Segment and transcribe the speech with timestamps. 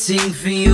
[0.00, 0.69] sem fim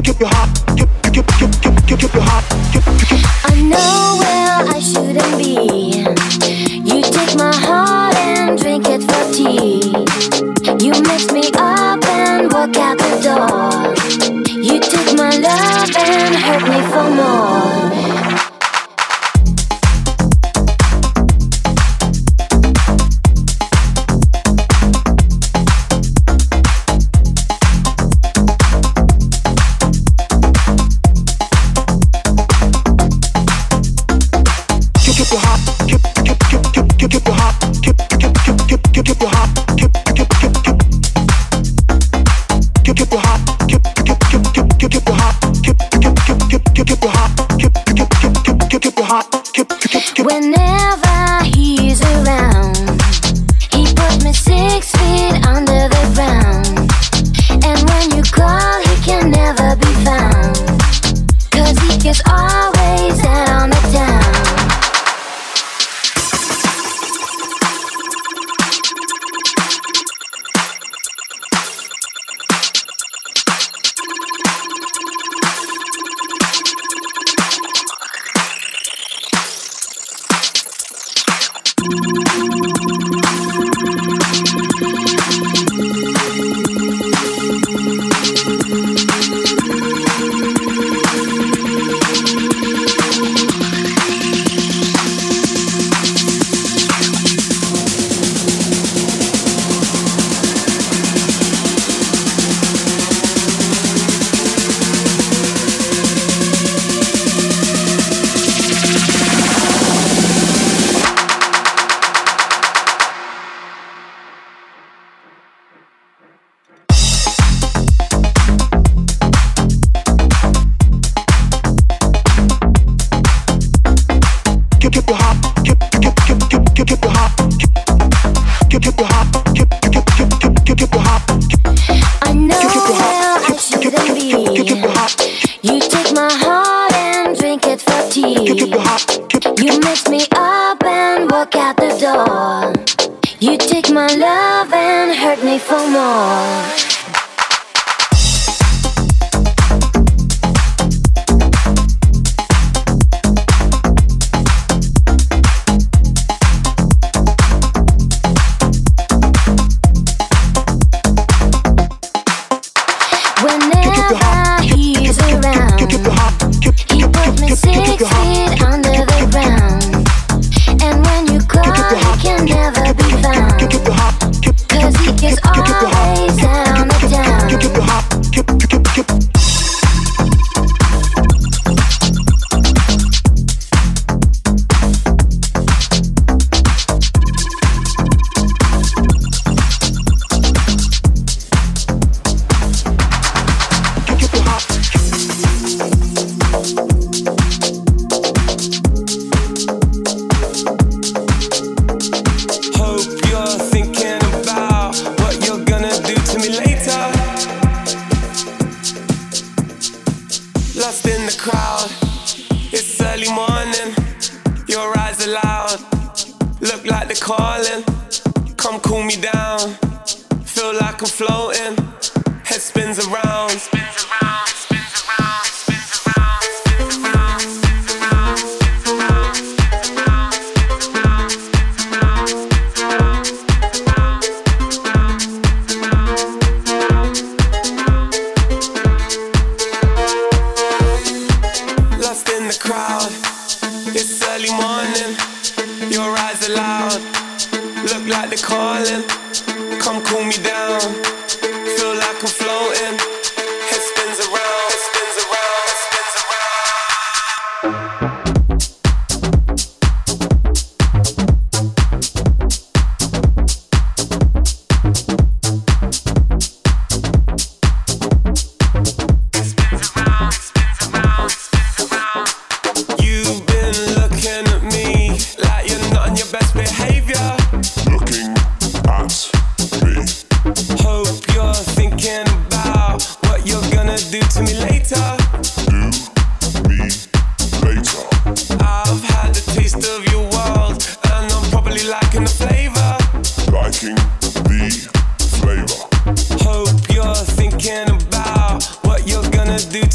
[0.00, 0.69] Hope you're thinking about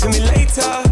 [0.05, 0.84] to me later.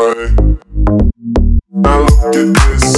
[0.00, 0.30] At,
[2.24, 2.89] at night.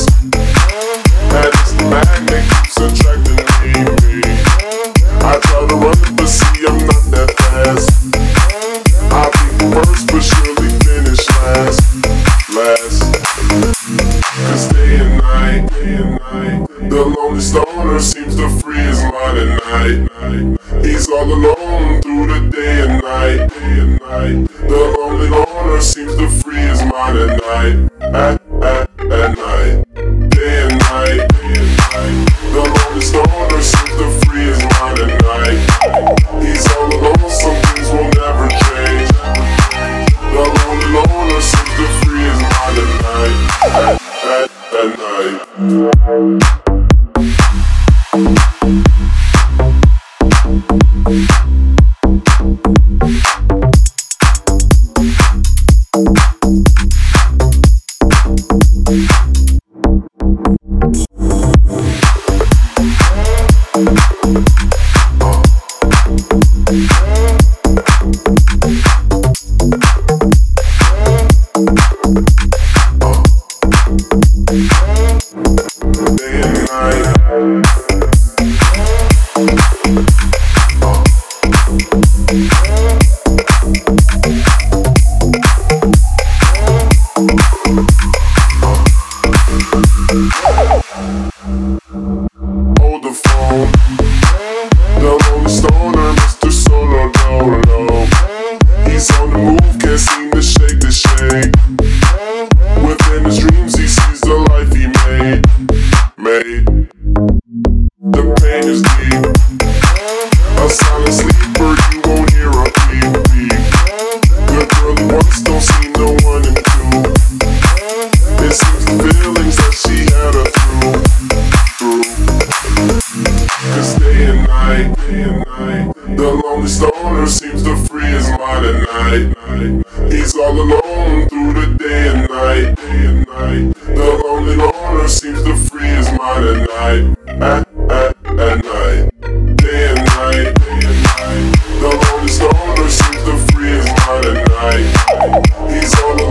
[145.83, 146.22] is over.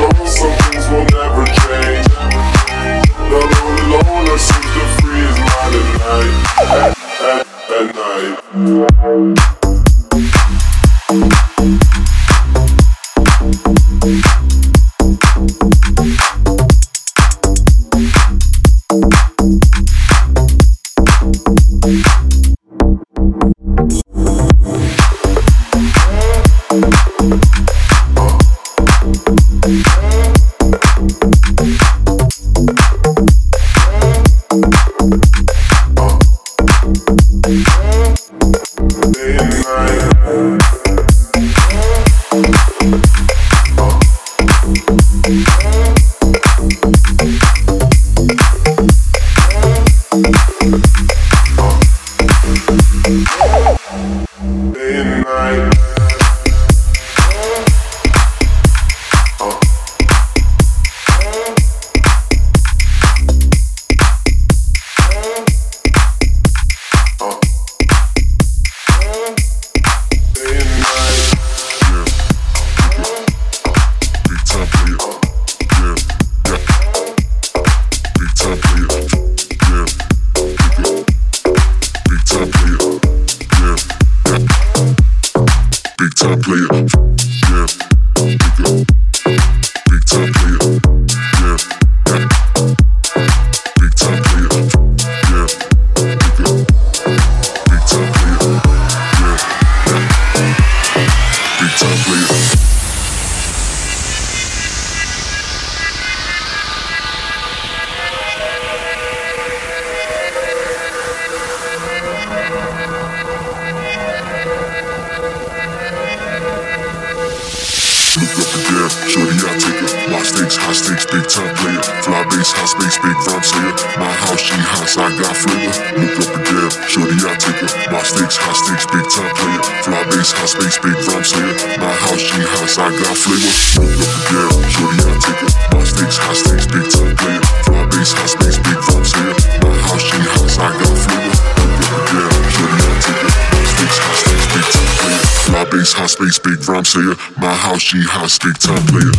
[147.82, 149.12] She hot, big time player.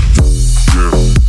[0.76, 1.21] Yeah,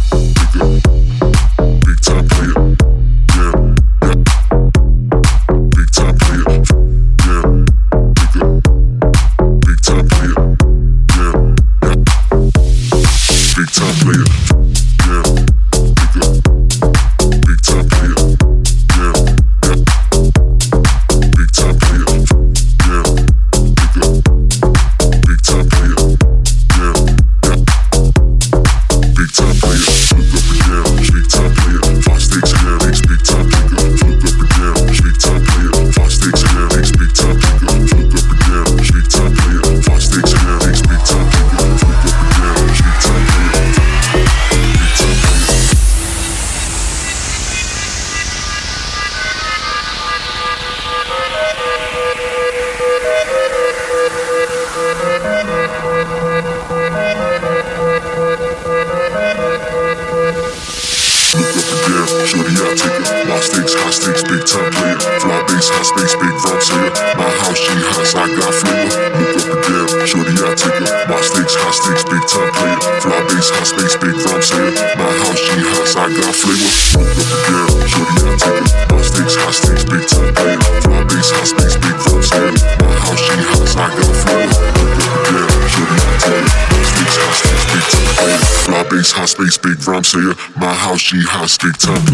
[91.64, 92.13] big time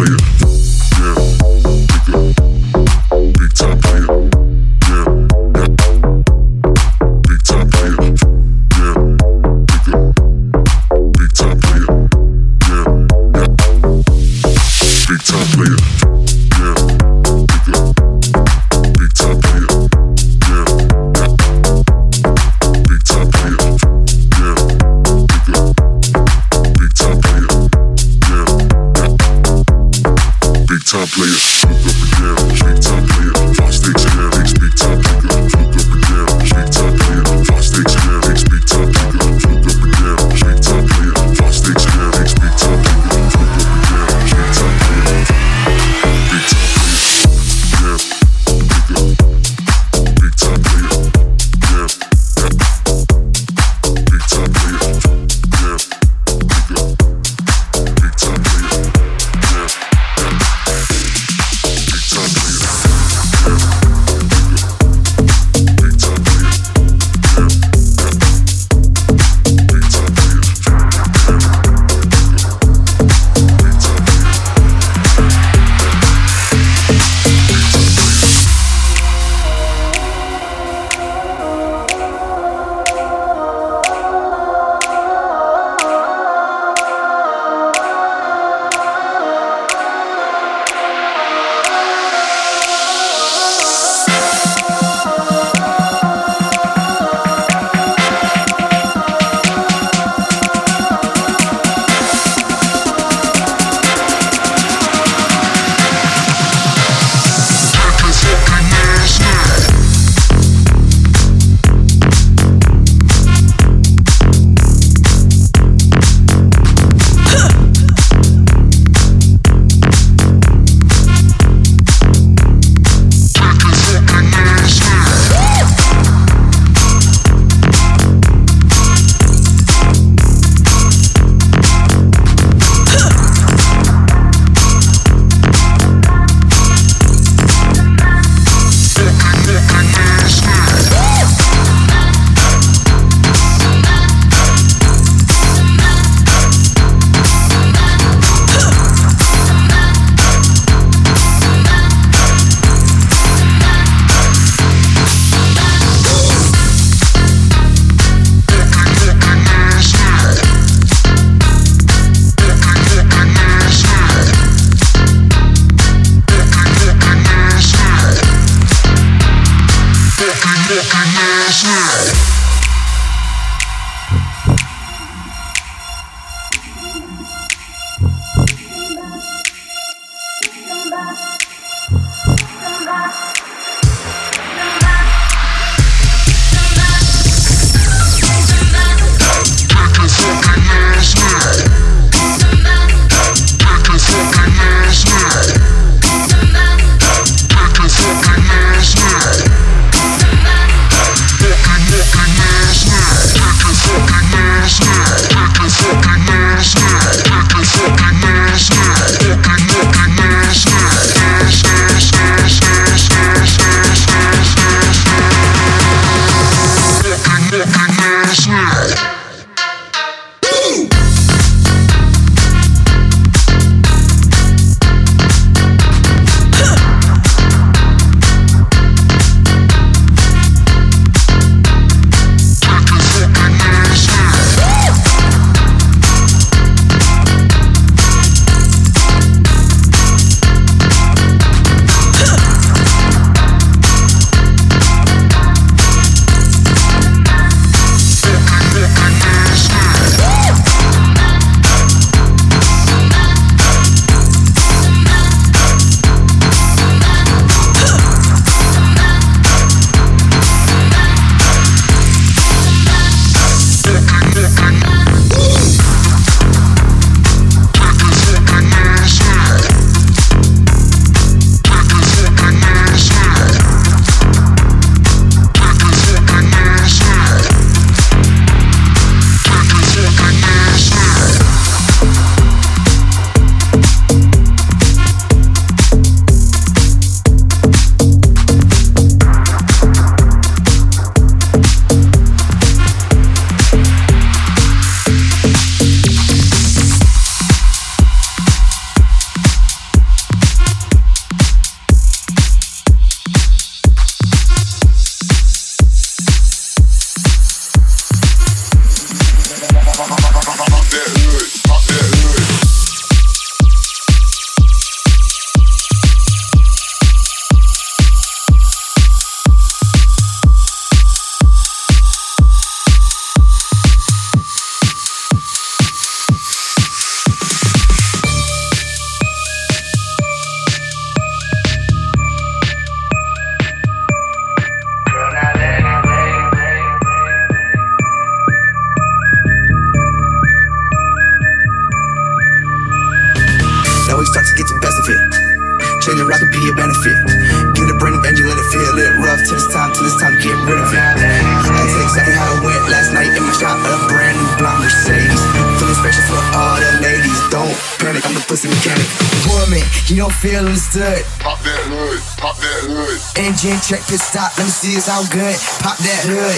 [358.68, 359.08] panic, I'm the pussy mechanic.
[359.48, 361.24] Woman, you don't feel understood.
[361.40, 363.20] Pop that hood, pop that hood.
[363.40, 365.56] Engine check pit stop, let me see it's all good.
[365.80, 366.58] Pop that hood.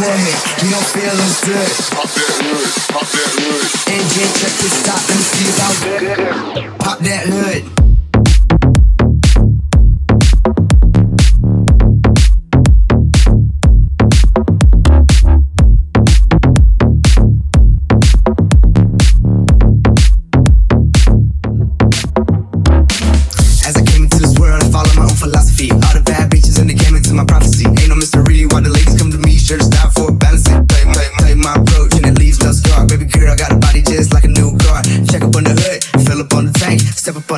[0.00, 1.68] Woman, you don't feel understood.
[1.94, 3.62] Pop that hood, pop that hood.
[3.94, 6.78] Engine check pit stop, let me see it's all good.
[6.78, 7.79] Pop that hood.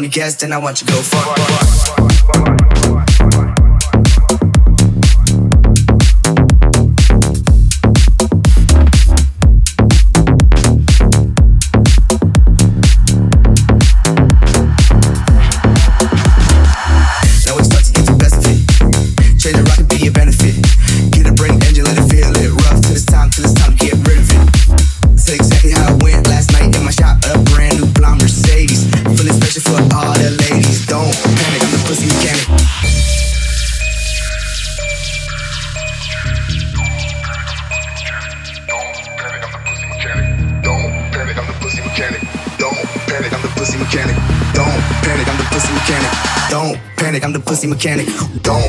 [0.02, 1.36] On the gas, then I want you to go far.
[1.36, 2.01] Now
[47.72, 48.06] mechanic.
[48.42, 48.61] Don't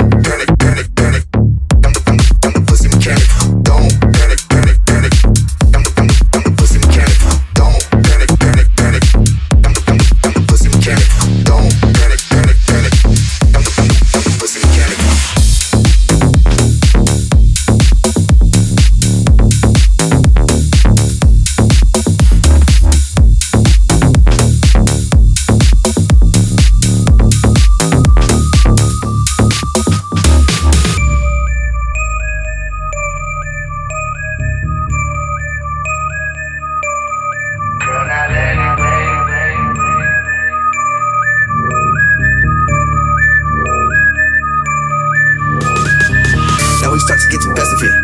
[47.04, 47.96] start to get the best of it.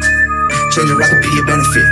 [0.76, 1.88] Change rock could be a benefit.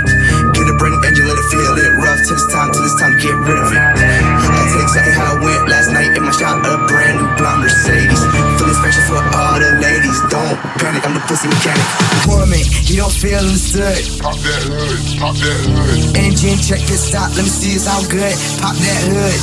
[0.52, 2.20] Get a brand new engine, let it feel it rough.
[2.26, 3.80] Till it's time, till it's time to get rid of it.
[3.80, 6.60] I tell exactly how it went last night in my shop.
[6.62, 8.47] A brand new blonde Mercedes.
[8.88, 10.16] Special for all the ladies.
[10.32, 11.84] Don't panic, I'm the pussy mechanic.
[12.24, 12.56] Woman,
[12.88, 14.00] you don't feel understood.
[14.16, 16.16] Pop that hood, pop that hood.
[16.16, 18.32] Engine check pit stop, let me see it's all good.
[18.64, 19.36] Pop that hood.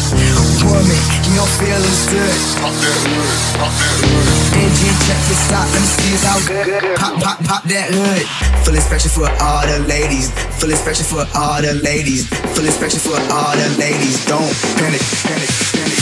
[0.65, 0.97] Woman,
[1.29, 2.33] you don't feel understood.
[2.57, 3.29] Pop that hood,
[3.61, 4.65] pop that hood.
[4.65, 6.65] Engine check pit stop, let me see it's all good.
[6.97, 8.25] Pop, pop, pop that hood.
[8.65, 10.33] Full special for all the ladies.
[10.57, 12.25] Full special for all the ladies.
[12.57, 14.25] Full special for all the ladies.
[14.25, 14.49] Don't
[14.81, 16.01] panic, panic, panic,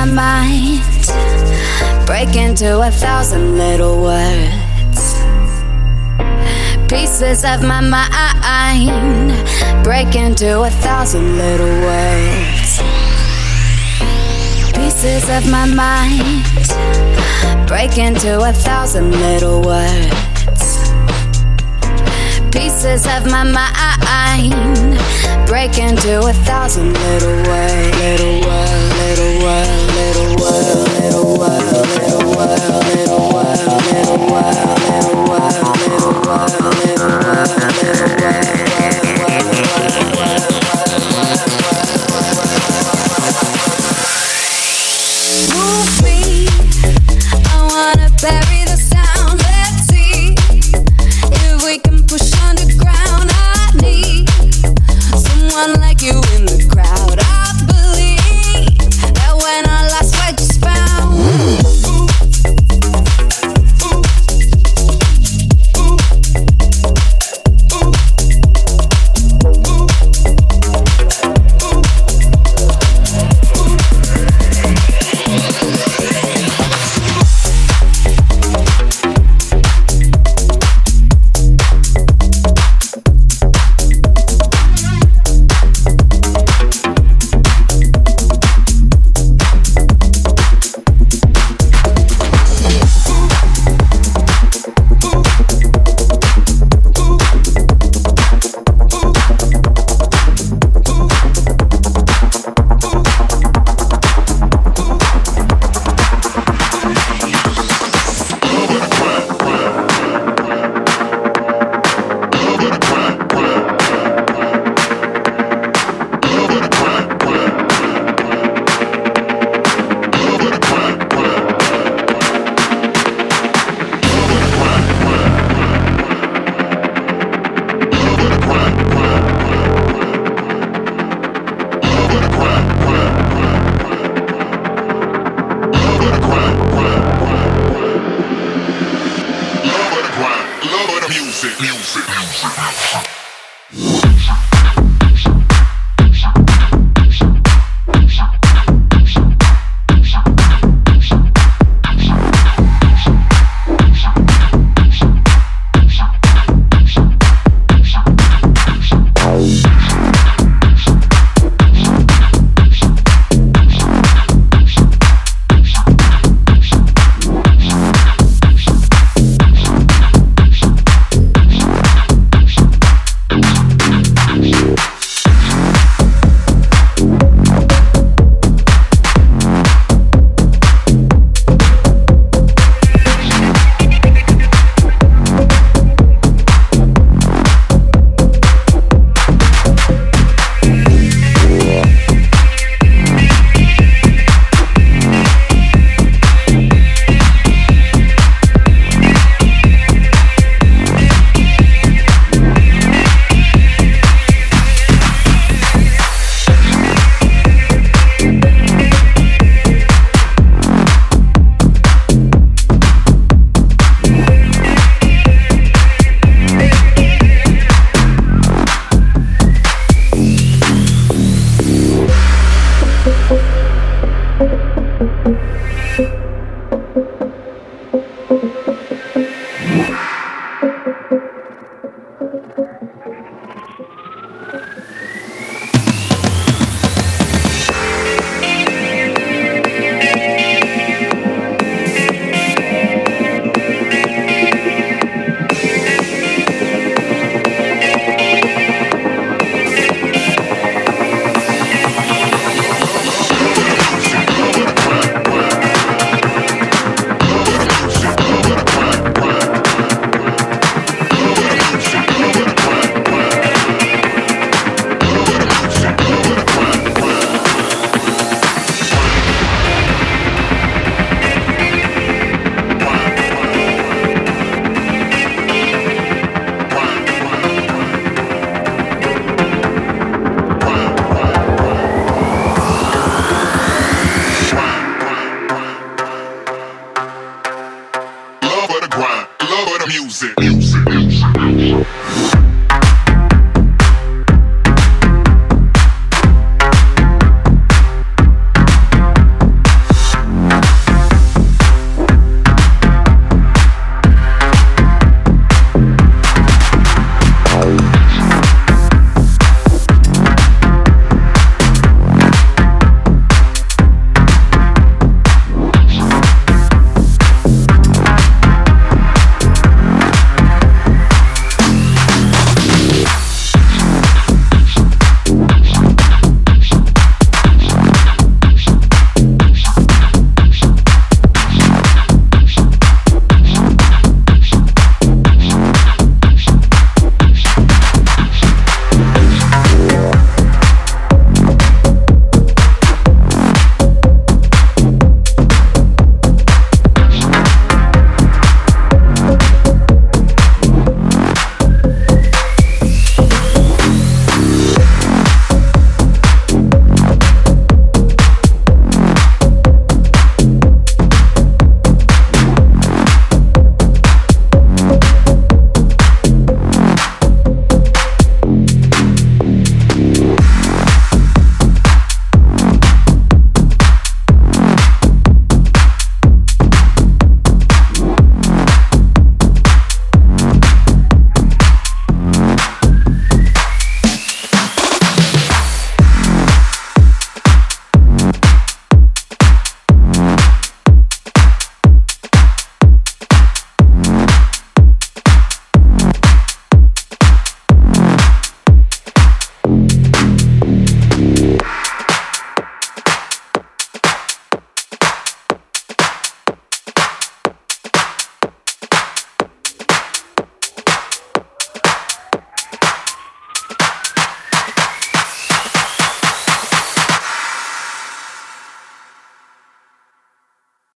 [0.00, 0.80] my mind
[2.06, 5.14] break into a thousand little words.
[6.88, 9.34] Pieces of my mind
[9.84, 12.80] break into a thousand little words.
[14.72, 16.46] Pieces of my mind
[17.68, 20.78] break into a thousand little words.
[22.50, 24.98] Pieces of my mind
[25.50, 32.18] break into a thousand little ways, little world, little world, little world, little world, little
[32.18, 32.19] world.